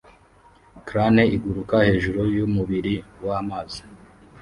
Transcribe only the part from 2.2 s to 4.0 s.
yumubiri wamazi